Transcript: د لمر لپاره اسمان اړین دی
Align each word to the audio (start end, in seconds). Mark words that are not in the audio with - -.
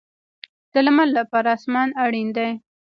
د 0.73 0.73
لمر 0.85 1.07
لپاره 1.17 1.49
اسمان 1.57 1.89
اړین 2.03 2.27
دی 2.37 2.49